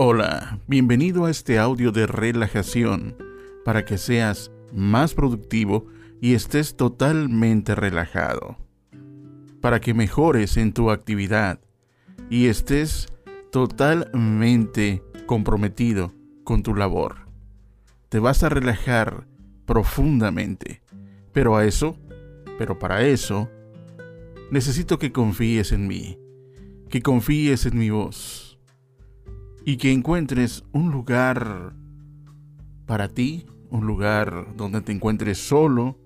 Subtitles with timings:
[0.00, 3.16] Hola, bienvenido a este audio de relajación
[3.64, 5.86] para que seas más productivo
[6.20, 8.58] y estés totalmente relajado.
[9.60, 11.58] Para que mejores en tu actividad
[12.30, 13.08] y estés
[13.50, 17.26] totalmente comprometido con tu labor.
[18.08, 19.26] Te vas a relajar
[19.66, 20.80] profundamente.
[21.32, 21.98] Pero a eso,
[22.56, 23.50] pero para eso,
[24.52, 26.20] necesito que confíes en mí,
[26.88, 28.47] que confíes en mi voz
[29.68, 31.74] y que encuentres un lugar
[32.86, 35.98] para ti, un lugar donde te encuentres solo,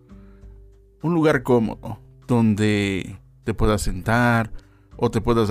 [1.01, 4.51] un lugar cómodo, donde te puedas sentar
[4.97, 5.49] o te puedas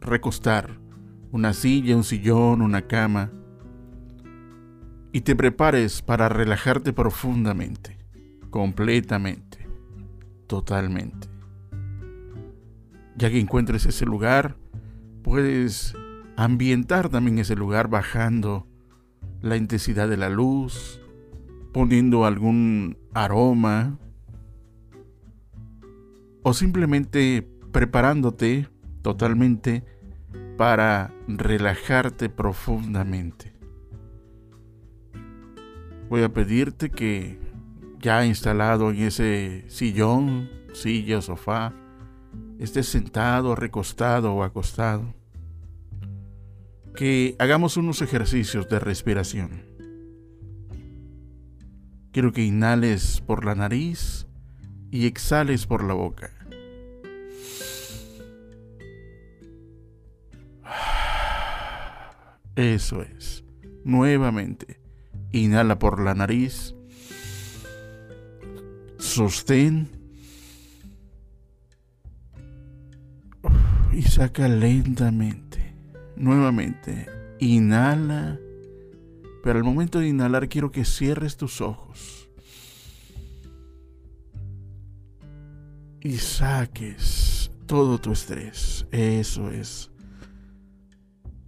[0.00, 0.80] recostar,
[1.30, 3.30] una silla, un sillón, una cama,
[5.12, 7.98] y te prepares para relajarte profundamente,
[8.48, 9.68] completamente,
[10.46, 11.28] totalmente.
[13.14, 14.56] Ya que encuentres ese lugar,
[15.22, 15.94] puedes
[16.36, 18.66] ambientar también ese lugar bajando
[19.40, 21.00] la intensidad de la luz,
[21.72, 23.98] poniendo algún aroma
[26.42, 28.68] o simplemente preparándote
[29.02, 29.84] totalmente
[30.56, 33.52] para relajarte profundamente.
[36.08, 37.38] Voy a pedirte que
[38.00, 41.72] ya instalado en ese sillón, silla sofá,
[42.58, 45.14] estés sentado, recostado o acostado,
[46.94, 49.64] que hagamos unos ejercicios de respiración.
[52.12, 54.26] Quiero que inhales por la nariz
[54.90, 56.30] y exhales por la boca.
[62.54, 63.44] Eso es.
[63.84, 64.78] Nuevamente.
[65.32, 66.74] Inhala por la nariz.
[68.98, 69.88] Sostén.
[73.92, 75.51] Y saca lentamente.
[76.16, 77.06] Nuevamente.
[77.38, 78.38] Inhala.
[79.42, 82.28] Pero al momento de inhalar quiero que cierres tus ojos.
[86.00, 88.86] Y saques todo tu estrés.
[88.90, 89.90] Eso es.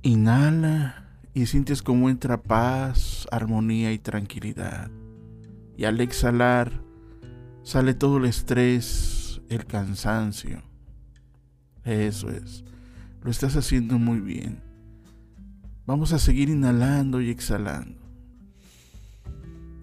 [0.03, 4.91] Inhala y sientes como entra paz, armonía y tranquilidad.
[5.77, 6.83] Y al exhalar
[7.63, 10.63] sale todo el estrés, el cansancio.
[11.85, 12.65] Eso es.
[13.25, 14.61] Lo estás haciendo muy bien.
[15.87, 18.03] Vamos a seguir inhalando y exhalando.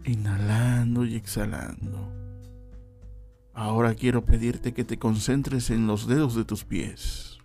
[0.05, 2.13] Inhalando y exhalando.
[3.55, 7.39] Ahora quiero pedirte que te concentres en los dedos de tus pies.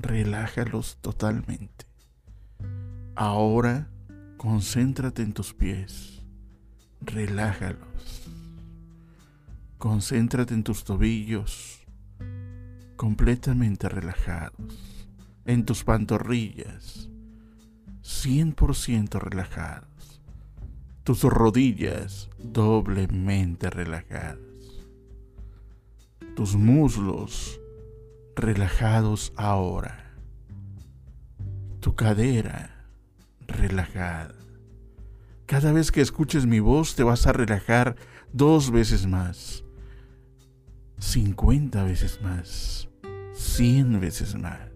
[0.00, 1.86] Relájalos totalmente.
[3.14, 3.88] Ahora
[4.38, 6.24] concéntrate en tus pies,
[7.00, 8.24] relájalos.
[9.78, 11.77] Concéntrate en tus tobillos,
[12.98, 15.06] completamente relajados,
[15.46, 17.08] en tus pantorrillas,
[18.02, 20.20] 100% relajados,
[21.04, 24.40] tus rodillas doblemente relajadas,
[26.34, 27.60] tus muslos
[28.34, 30.12] relajados ahora,
[31.80, 32.84] tu cadera
[33.46, 34.34] relajada.
[35.46, 37.94] Cada vez que escuches mi voz te vas a relajar
[38.32, 39.64] dos veces más,
[40.98, 42.88] cincuenta veces más,
[43.32, 44.68] cien veces más.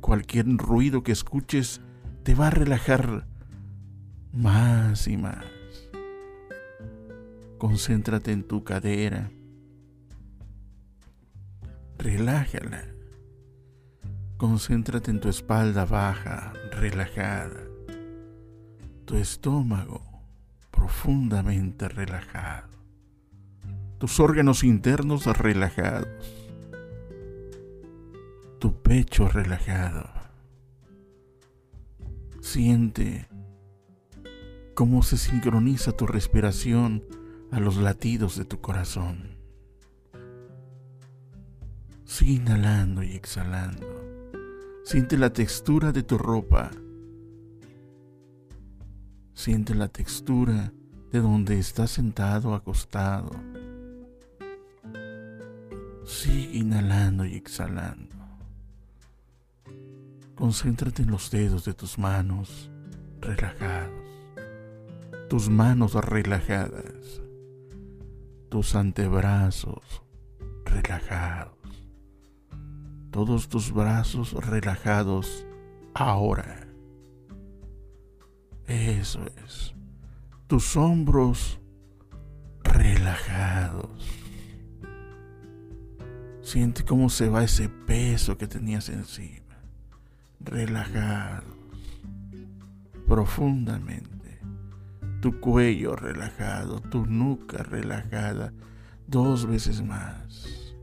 [0.00, 1.80] Cualquier ruido que escuches
[2.22, 3.26] te va a relajar
[4.32, 5.44] más y más.
[7.58, 9.30] Concéntrate en tu cadera.
[11.98, 12.84] Relájala.
[14.36, 17.62] Concéntrate en tu espalda baja, relajada,
[19.04, 20.02] tu estómago
[20.72, 22.66] profundamente relajado,
[24.02, 26.08] tus órganos internos relajados,
[28.58, 30.10] tu pecho relajado.
[32.40, 33.28] Siente
[34.74, 37.04] cómo se sincroniza tu respiración
[37.52, 39.36] a los latidos de tu corazón.
[42.04, 43.86] Sigue inhalando y exhalando.
[44.82, 46.72] Siente la textura de tu ropa.
[49.32, 50.72] Siente la textura
[51.12, 53.30] de donde estás sentado, acostado.
[56.04, 58.16] Sigue inhalando y exhalando.
[60.34, 62.70] Concéntrate en los dedos de tus manos
[63.20, 63.92] relajados.
[65.28, 67.22] Tus manos relajadas.
[68.48, 70.02] Tus antebrazos
[70.64, 71.62] relajados
[73.12, 75.46] todos tus brazos relajados
[75.92, 76.66] ahora.
[78.66, 79.74] Eso es.
[80.46, 81.60] Tus hombros
[82.64, 84.21] relajados.
[86.52, 89.56] Siente cómo se va ese peso que tenías encima.
[90.38, 91.56] relajados
[93.08, 94.38] profundamente.
[95.22, 98.52] Tu cuello relajado, tu nuca relajada,
[99.06, 100.76] dos veces más,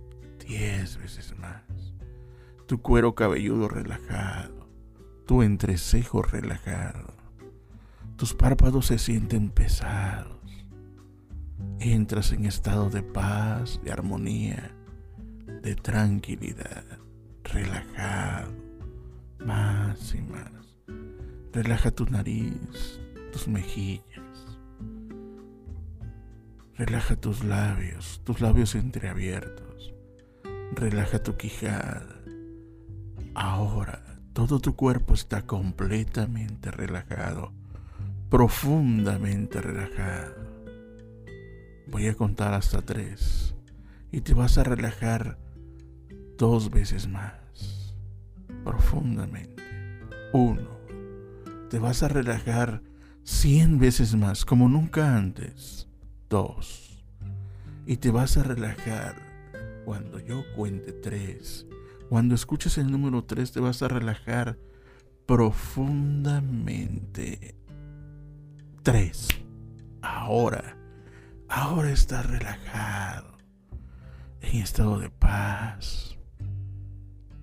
[0.44, 1.62] diez veces más.
[2.66, 4.68] Tu cuero cabelludo relajado,
[5.27, 7.13] tu entrecejo relajado.
[8.16, 10.66] Tus párpados se sienten pesados.
[11.80, 14.75] Entras en estado de paz, de armonía,
[15.62, 16.84] de tranquilidad,
[17.44, 18.51] relajado,
[19.40, 20.78] más y más.
[21.51, 23.00] Relaja tu nariz,
[23.31, 24.60] tus mejillas.
[26.75, 29.94] Relaja tus labios, tus labios entreabiertos.
[30.74, 32.16] Relaja tu quijada.
[33.36, 34.02] Ahora
[34.34, 37.52] todo tu cuerpo está completamente relajado,
[38.30, 40.36] profundamente relajado.
[41.88, 43.56] Voy a contar hasta tres
[44.12, 45.38] y te vas a relajar
[46.38, 47.96] dos veces más,
[48.64, 49.62] profundamente.
[50.34, 50.80] Uno
[51.70, 52.82] te vas a relajar
[53.24, 55.88] cien veces más, como nunca antes.
[56.30, 57.06] Dos.
[57.86, 59.16] Y te vas a relajar
[59.86, 61.68] cuando yo cuente tres.
[62.10, 64.58] Cuando escuches el número tres, te vas a relajar
[65.26, 67.56] profundamente.
[68.82, 69.28] Tres.
[70.02, 70.78] Ahora,
[71.48, 73.38] ahora estás relajado,
[74.42, 76.18] en estado de paz,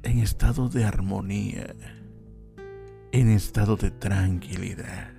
[0.02, 1.74] en estado de armonía
[3.18, 5.10] en estado de tranquilidad.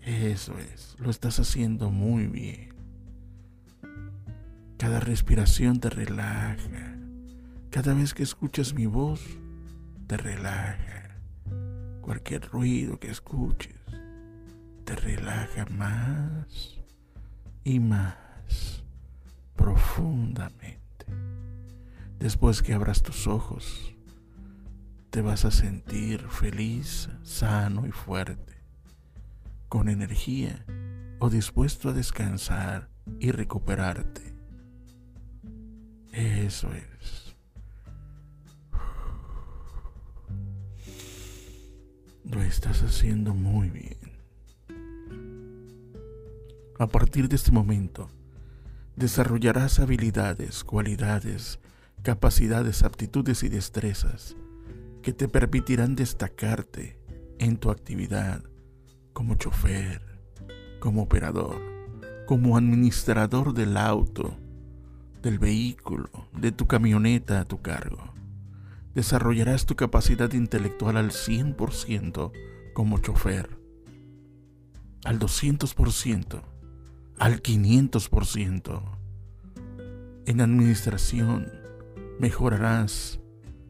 [0.00, 2.74] Eso es, lo estás haciendo muy bien.
[4.78, 6.96] Cada respiración te relaja.
[7.70, 9.20] Cada vez que escuchas mi voz,
[10.06, 11.18] te relaja.
[12.00, 13.74] Cualquier ruido que escuches,
[14.84, 16.78] te relaja más
[17.64, 18.84] y más
[19.56, 21.06] profundamente.
[22.18, 23.94] Después que abras tus ojos,
[25.10, 28.62] te vas a sentir feliz, sano y fuerte,
[29.68, 30.64] con energía
[31.18, 32.88] o dispuesto a descansar
[33.18, 34.34] y recuperarte.
[36.12, 37.34] Eso es.
[42.24, 44.16] Lo estás haciendo muy bien.
[46.78, 48.10] A partir de este momento,
[48.96, 51.60] desarrollarás habilidades, cualidades,
[52.02, 54.36] capacidades, aptitudes y destrezas
[55.02, 56.98] que te permitirán destacarte
[57.38, 58.42] en tu actividad
[59.12, 60.00] como chofer,
[60.80, 61.60] como operador,
[62.26, 64.38] como administrador del auto,
[65.22, 68.14] del vehículo, de tu camioneta a tu cargo.
[68.94, 72.32] Desarrollarás tu capacidad intelectual al 100%
[72.72, 73.58] como chofer,
[75.04, 76.42] al 200%,
[77.18, 78.82] al 500%.
[80.26, 81.52] En administración
[82.18, 83.20] mejorarás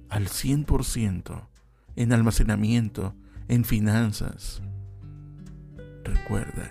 [0.08, 1.48] al 100%
[1.96, 3.14] en almacenamiento,
[3.48, 4.62] en finanzas.
[6.04, 6.70] Recuerda,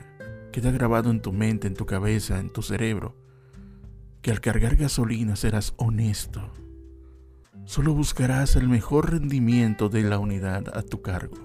[0.51, 3.16] queda grabado en tu mente, en tu cabeza, en tu cerebro,
[4.22, 6.51] que al cargar gasolina serás honesto.
[7.66, 11.38] Solo buscarás el mejor rendimiento de la unidad a tu cargo.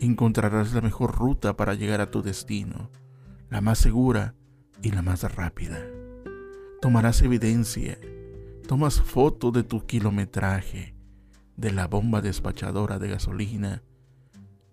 [0.00, 2.90] Encontrarás la mejor ruta para llegar a tu destino,
[3.54, 4.34] la más segura
[4.82, 5.78] y la más rápida.
[6.80, 7.96] Tomarás evidencia,
[8.66, 10.96] tomas foto de tu kilometraje,
[11.56, 13.84] de la bomba despachadora de gasolina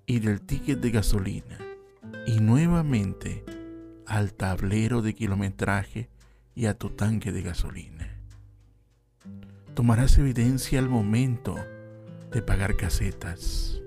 [0.07, 1.59] y del ticket de gasolina
[2.25, 3.45] y nuevamente
[4.07, 6.09] al tablero de kilometraje
[6.55, 8.19] y a tu tanque de gasolina.
[9.75, 11.55] Tomarás evidencia al momento
[12.31, 13.79] de pagar casetas.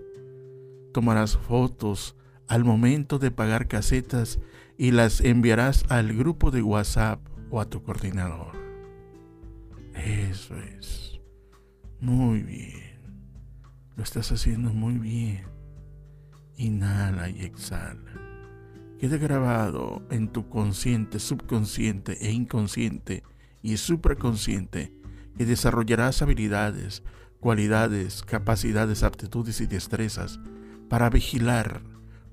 [0.93, 2.15] Tomarás fotos
[2.49, 4.39] al momento de pagar casetas
[4.77, 7.21] y las enviarás al grupo de WhatsApp
[7.51, 8.53] o a tu coordinador.
[9.95, 11.21] Eso es.
[12.01, 13.01] Muy bien.
[13.97, 15.45] Lo estás haciendo muy bien.
[16.57, 18.13] Inhala y exhala.
[18.99, 23.23] Queda grabado en tu consciente, subconsciente e inconsciente
[23.63, 24.93] y supraconsciente
[25.37, 27.03] que desarrollarás habilidades,
[27.41, 30.41] cualidades, capacidades, aptitudes y destrezas
[30.89, 31.83] para vigilar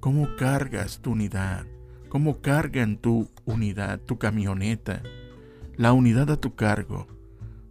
[0.01, 1.67] cómo cargas tu unidad,
[2.09, 5.03] cómo cargan tu unidad, tu camioneta,
[5.77, 7.07] la unidad a tu cargo,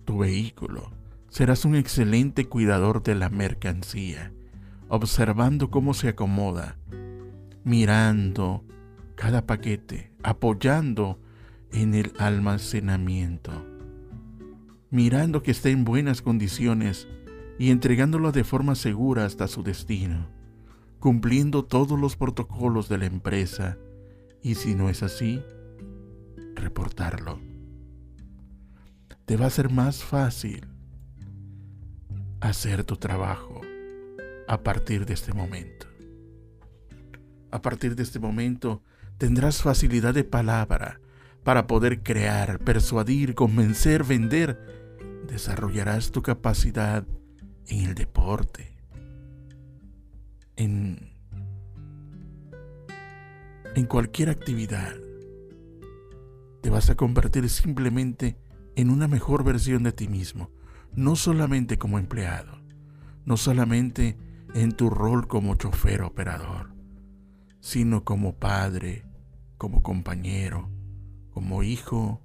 [0.05, 0.93] tu vehículo,
[1.29, 4.33] serás un excelente cuidador de la mercancía,
[4.89, 6.77] observando cómo se acomoda,
[7.65, 8.65] mirando
[9.17, 11.19] cada paquete, apoyando
[11.73, 13.51] en el almacenamiento,
[14.89, 17.09] mirando que esté en buenas condiciones
[17.59, 20.29] y entregándolo de forma segura hasta su destino,
[21.01, 23.79] cumpliendo todos los protocolos de la empresa
[24.43, 25.43] y si no es así,
[26.55, 27.41] reportarlo.
[29.25, 30.67] Te va a ser más fácil
[32.41, 33.61] hacer tu trabajo
[34.47, 35.87] a partir de este momento.
[37.51, 38.83] A partir de este momento
[39.19, 41.01] tendrás facilidad de palabra
[41.45, 44.59] para poder crear, persuadir, convencer, vender.
[45.27, 47.07] Desarrollarás tu capacidad
[47.69, 48.70] en el deporte,
[50.61, 51.11] en,
[53.89, 54.95] cualquier actividad.
[56.61, 58.37] Te vas a convertir simplemente
[58.77, 60.51] en una mejor versión de ti mismo,
[60.95, 62.61] no solamente como empleado,
[63.25, 64.19] no solamente
[64.55, 66.75] en tu rol como chofer operador,
[67.61, 69.07] sino como padre,
[69.57, 70.69] como compañero,
[71.31, 72.21] como hijo,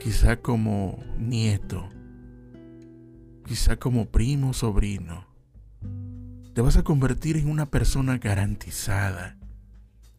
[0.00, 1.88] quizá como nieto,
[3.44, 5.31] quizá como primo, sobrino.
[6.54, 9.38] Te vas a convertir en una persona garantizada,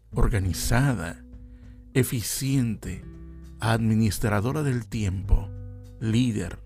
[0.09, 1.23] organizada,
[1.93, 3.05] eficiente,
[3.59, 5.47] administradora del tiempo,
[5.99, 6.57] líder.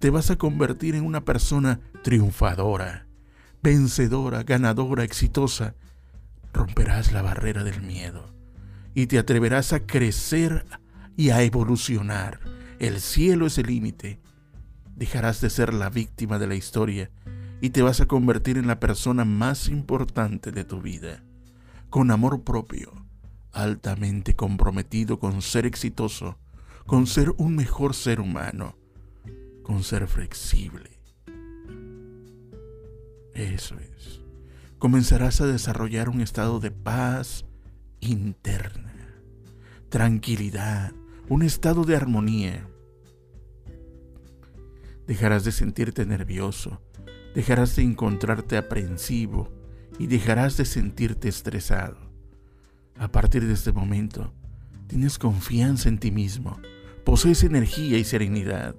[0.00, 3.06] Te vas a convertir en una persona triunfadora,
[3.62, 5.76] vencedora, ganadora, exitosa.
[6.52, 8.34] Romperás la barrera del miedo
[8.94, 10.66] y te atreverás a crecer
[11.16, 12.40] y a evolucionar.
[12.80, 14.20] El cielo es el límite.
[14.96, 17.12] Dejarás de ser la víctima de la historia
[17.64, 21.24] y te vas a convertir en la persona más importante de tu vida,
[21.88, 22.92] con amor propio,
[23.52, 26.36] altamente comprometido con ser exitoso,
[26.84, 28.76] con ser un mejor ser humano,
[29.62, 30.90] con ser flexible.
[33.32, 34.20] Eso es.
[34.78, 37.46] Comenzarás a desarrollar un estado de paz
[38.00, 38.94] interna,
[39.88, 40.92] tranquilidad,
[41.30, 42.68] un estado de armonía.
[45.06, 46.82] Dejarás de sentirte nervioso,
[47.34, 49.52] dejarás de encontrarte aprensivo
[49.98, 51.96] y dejarás de sentirte estresado.
[52.98, 54.32] A partir de este momento,
[54.86, 56.58] tienes confianza en ti mismo,
[57.04, 58.76] posees energía y serenidad.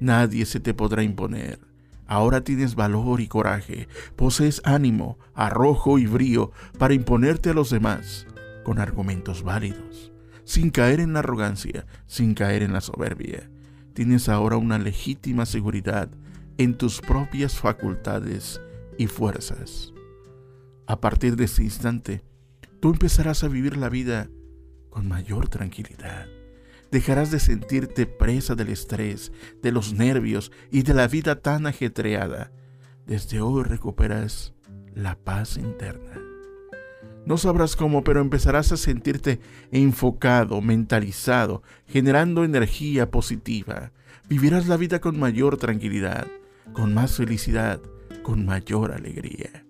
[0.00, 1.60] Nadie se te podrá imponer.
[2.06, 8.26] Ahora tienes valor y coraje, posees ánimo, arrojo y brío para imponerte a los demás
[8.64, 10.12] con argumentos válidos,
[10.44, 13.48] sin caer en la arrogancia, sin caer en la soberbia.
[13.94, 16.10] Tienes ahora una legítima seguridad
[16.58, 18.60] en tus propias facultades
[18.98, 19.92] y fuerzas.
[20.86, 22.22] A partir de ese instante,
[22.80, 24.28] tú empezarás a vivir la vida
[24.90, 26.26] con mayor tranquilidad.
[26.90, 29.32] Dejarás de sentirte presa del estrés,
[29.62, 32.52] de los nervios y de la vida tan ajetreada.
[33.06, 34.54] Desde hoy recuperas
[34.94, 36.20] la paz interna.
[37.26, 39.40] No sabrás cómo, pero empezarás a sentirte
[39.72, 43.92] enfocado, mentalizado, generando energía positiva.
[44.28, 46.26] Vivirás la vida con mayor tranquilidad,
[46.72, 47.80] con más felicidad,
[48.22, 49.64] con mayor alegría.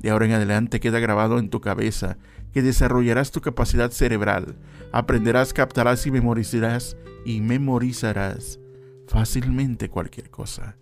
[0.00, 2.18] De ahora en adelante queda grabado en tu cabeza
[2.52, 4.56] que desarrollarás tu capacidad cerebral,
[4.92, 8.60] aprenderás, captarás y memorizarás y memorizarás
[9.06, 10.76] fácilmente cualquier cosa.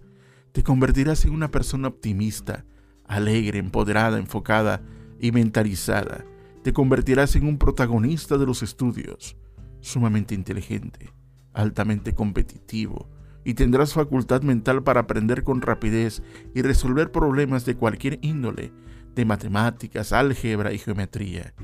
[0.53, 2.65] Te convertirás en una persona optimista,
[3.05, 4.83] alegre, empoderada, enfocada
[5.21, 6.25] y mentalizada.
[6.63, 9.37] Te convertirás en un protagonista de los estudios,
[9.81, 11.13] sumamente inteligente,
[11.53, 13.09] altamente competitivo,
[13.47, 16.21] y tendrás facultad mental para aprender con rapidez
[16.53, 18.73] y resolver problemas de cualquier índole,
[19.15, 21.55] de matemáticas, álgebra y geometría.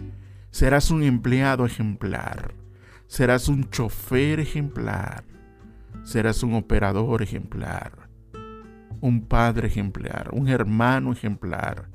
[0.52, 2.54] Serás un empleado ejemplar.
[3.08, 5.24] Serás un chofer ejemplar.
[6.04, 8.08] Serás un operador ejemplar.
[9.00, 10.30] Un padre ejemplar.
[10.32, 11.88] Un hermano ejemplar.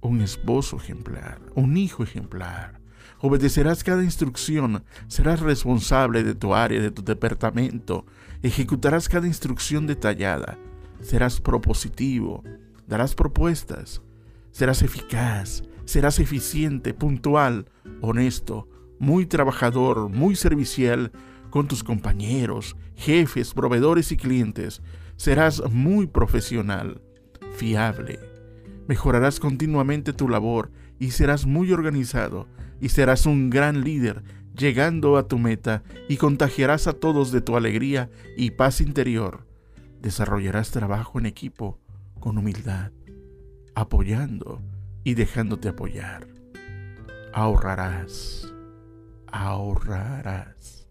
[0.00, 1.40] Un esposo ejemplar.
[1.56, 2.80] Un hijo ejemplar.
[3.18, 8.04] Obedecerás cada instrucción, serás responsable de tu área, de tu departamento,
[8.42, 10.58] ejecutarás cada instrucción detallada,
[11.00, 12.42] serás propositivo,
[12.86, 14.02] darás propuestas,
[14.56, 17.66] Serás eficaz, serás eficiente, puntual,
[18.00, 18.66] honesto,
[18.98, 21.12] muy trabajador, muy servicial
[21.50, 24.80] con tus compañeros, jefes, proveedores y clientes.
[25.16, 27.02] Serás muy profesional,
[27.54, 28.18] fiable.
[28.88, 32.48] Mejorarás continuamente tu labor y serás muy organizado
[32.80, 34.22] y serás un gran líder
[34.56, 39.46] llegando a tu meta y contagiarás a todos de tu alegría y paz interior.
[40.00, 41.78] Desarrollarás trabajo en equipo
[42.20, 42.90] con humildad
[43.76, 44.62] apoyando
[45.04, 46.26] y dejándote apoyar.
[47.32, 48.52] Ahorrarás,
[49.30, 50.88] ahorrarás,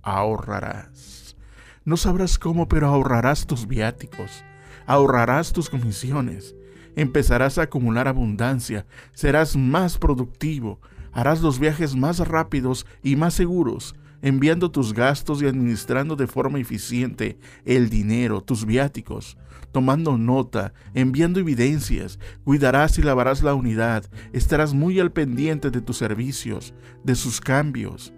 [0.00, 1.36] ahorrarás.
[1.84, 4.44] No sabrás cómo, pero ahorrarás tus viáticos,
[4.86, 6.54] ahorrarás tus comisiones,
[6.94, 10.80] empezarás a acumular abundancia, serás más productivo,
[11.14, 16.58] harás los viajes más rápidos y más seguros, enviando tus gastos y administrando de forma
[16.58, 19.36] eficiente el dinero, tus viáticos,
[19.72, 25.96] tomando nota, enviando evidencias, cuidarás y lavarás la unidad, estarás muy al pendiente de tus
[25.96, 28.12] servicios, de sus cambios,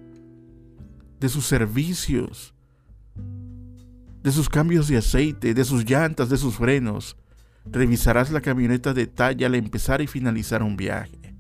[1.21, 2.55] de sus servicios,
[4.23, 7.17] de sus cambios de aceite, de sus llantas, de sus frenos.
[7.65, 11.36] Revisarás la camioneta de talla al empezar y finalizar un viaje.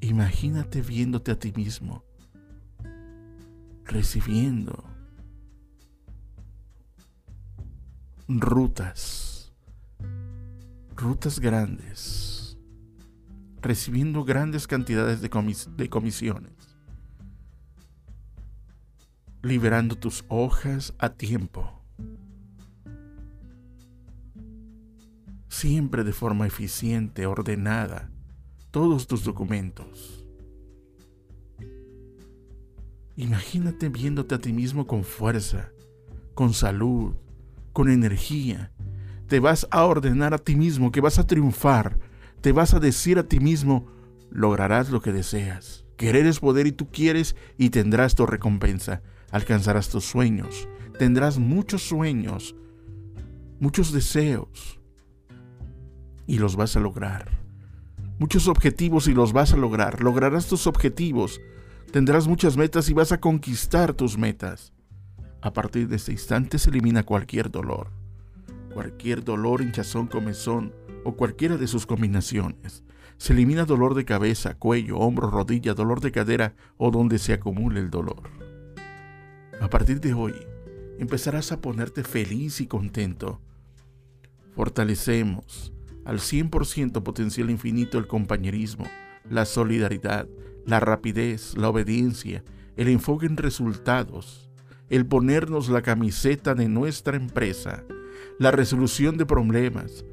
[0.00, 2.04] Imagínate viéndote a ti mismo,
[3.84, 4.84] recibiendo
[8.28, 9.52] rutas,
[10.94, 12.56] rutas grandes,
[13.60, 16.76] recibiendo grandes cantidades de, de comisiones,
[19.42, 21.72] liberando tus hojas a tiempo.
[25.48, 28.12] Siempre de forma eficiente, ordenada,
[28.78, 30.24] todos tus documentos.
[33.16, 35.72] Imagínate viéndote a ti mismo con fuerza,
[36.34, 37.16] con salud,
[37.72, 38.70] con energía.
[39.26, 41.98] Te vas a ordenar a ti mismo que vas a triunfar.
[42.40, 43.86] Te vas a decir a ti mismo,
[44.30, 45.84] lograrás lo que deseas.
[45.96, 49.02] Querer es poder y tú quieres y tendrás tu recompensa.
[49.32, 50.68] Alcanzarás tus sueños.
[51.00, 52.54] Tendrás muchos sueños,
[53.58, 54.78] muchos deseos
[56.28, 57.47] y los vas a lograr.
[58.18, 60.02] Muchos objetivos y los vas a lograr.
[60.02, 61.40] Lograrás tus objetivos.
[61.92, 64.72] Tendrás muchas metas y vas a conquistar tus metas.
[65.40, 67.92] A partir de este instante se elimina cualquier dolor.
[68.74, 72.82] Cualquier dolor, hinchazón, comezón o cualquiera de sus combinaciones.
[73.18, 77.78] Se elimina dolor de cabeza, cuello, hombro, rodilla, dolor de cadera o donde se acumule
[77.78, 78.30] el dolor.
[79.60, 80.34] A partir de hoy,
[80.98, 83.40] empezarás a ponerte feliz y contento.
[84.54, 85.72] Fortalecemos,
[86.08, 88.86] al 100% potencial infinito el compañerismo,
[89.28, 90.26] la solidaridad,
[90.64, 92.42] la rapidez, la obediencia,
[92.78, 94.48] el enfoque en resultados,
[94.88, 97.84] el ponernos la camiseta de nuestra empresa,
[98.38, 100.06] la resolución de problemas,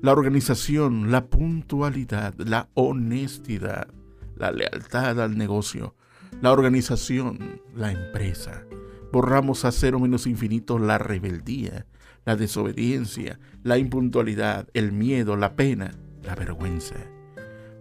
[0.00, 3.88] la organización, la puntualidad, la honestidad,
[4.36, 5.94] la lealtad al negocio,
[6.40, 8.64] la organización, la empresa.
[9.12, 11.84] Borramos a cero menos infinito la rebeldía,
[12.24, 16.96] la desobediencia, la impuntualidad, el miedo, la pena, la vergüenza.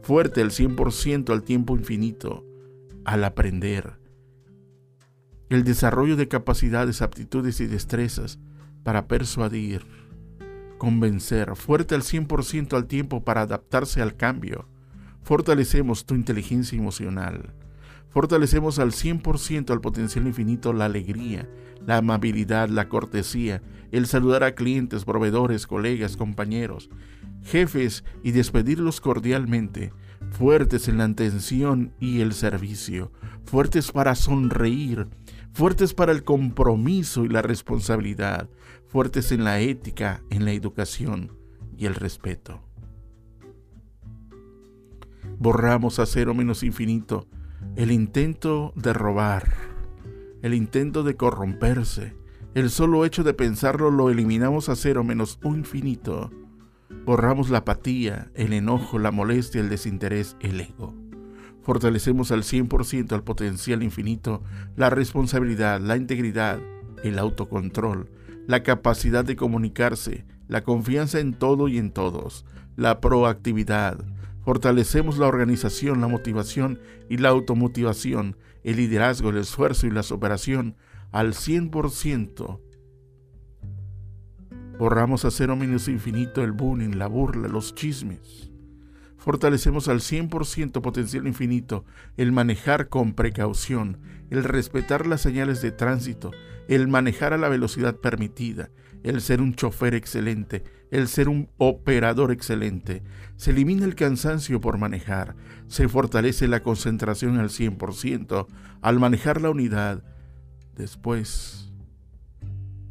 [0.01, 2.45] Fuerte el 100% al tiempo infinito,
[3.05, 3.99] al aprender.
[5.49, 8.39] El desarrollo de capacidades, aptitudes y destrezas
[8.83, 9.85] para persuadir,
[10.77, 11.55] convencer.
[11.55, 14.67] Fuerte al 100% al tiempo para adaptarse al cambio.
[15.21, 17.53] Fortalecemos tu inteligencia emocional.
[18.11, 21.49] Fortalecemos al 100% al potencial infinito la alegría,
[21.85, 26.89] la amabilidad, la cortesía, el saludar a clientes, proveedores, colegas, compañeros,
[27.41, 29.93] jefes y despedirlos cordialmente,
[30.29, 33.13] fuertes en la atención y el servicio,
[33.45, 35.07] fuertes para sonreír,
[35.53, 38.49] fuertes para el compromiso y la responsabilidad,
[38.87, 41.31] fuertes en la ética, en la educación
[41.77, 42.61] y el respeto.
[45.39, 47.25] Borramos a cero menos infinito
[47.75, 49.47] el intento de robar,
[50.41, 52.15] el intento de corromperse,
[52.53, 56.31] el solo hecho de pensarlo lo eliminamos a cero menos un infinito.
[57.05, 60.93] Borramos la apatía, el enojo, la molestia, el desinterés, el ego.
[61.61, 64.43] Fortalecemos al 100% al potencial infinito
[64.75, 66.59] la responsabilidad, la integridad,
[67.03, 68.09] el autocontrol,
[68.47, 74.03] la capacidad de comunicarse, la confianza en todo y en todos, la proactividad.
[74.43, 80.75] Fortalecemos la organización, la motivación y la automotivación, el liderazgo, el esfuerzo y la superación
[81.11, 82.59] al 100%.
[84.79, 88.51] Borramos a cero menos infinito el bullying, la burla, los chismes.
[89.17, 91.85] Fortalecemos al 100% potencial infinito
[92.17, 93.99] el manejar con precaución,
[94.31, 96.31] el respetar las señales de tránsito,
[96.67, 98.71] el manejar a la velocidad permitida,
[99.03, 103.01] el ser un chofer excelente, el ser un operador excelente.
[103.37, 105.35] Se elimina el cansancio por manejar,
[105.67, 108.45] se fortalece la concentración al 100%
[108.81, 110.03] al manejar la unidad,
[110.75, 111.69] Después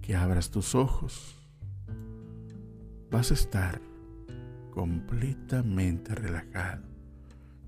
[0.03, 1.35] que abras tus ojos,
[3.11, 3.81] vas a estar
[4.71, 6.85] completamente relajado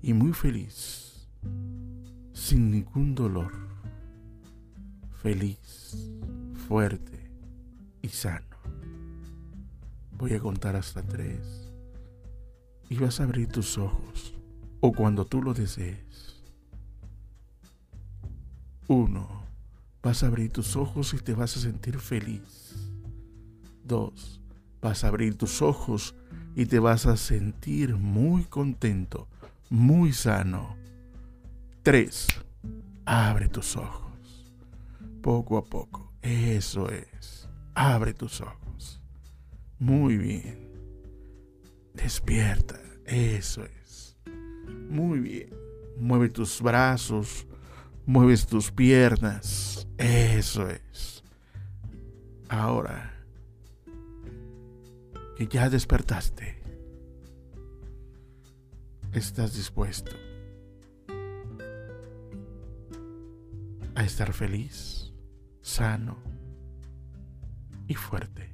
[0.01, 1.27] y muy feliz,
[2.31, 3.51] sin ningún dolor,
[5.21, 6.13] feliz,
[6.67, 7.29] fuerte
[8.01, 8.52] y sano.
[10.23, 11.69] Voy a contar hasta tres
[12.87, 14.33] y vas a abrir tus ojos
[14.79, 16.41] o cuando tú lo desees.
[18.87, 19.27] Uno
[20.01, 22.73] vas a abrir tus ojos y te vas a sentir feliz.
[23.83, 24.39] Dos,
[24.81, 26.15] vas a abrir tus ojos
[26.55, 29.27] y te vas a sentir muy contento,
[29.69, 30.77] muy sano.
[31.81, 32.27] Tres,
[33.03, 34.53] abre tus ojos.
[35.21, 36.13] Poco a poco.
[36.21, 37.49] Eso es.
[37.75, 38.62] Abre tus ojos.
[39.83, 40.57] Muy bien.
[41.93, 42.79] Despierta.
[43.05, 44.17] Eso es.
[44.89, 45.49] Muy bien.
[45.97, 47.45] Mueve tus brazos.
[48.05, 51.23] Mueves tus piernas eso es.
[52.49, 53.13] Ahora,
[55.35, 56.61] que ya despertaste.
[59.13, 60.11] Estás dispuesto
[63.95, 65.13] a estar feliz,
[65.61, 66.17] sano
[67.87, 68.52] y fuerte.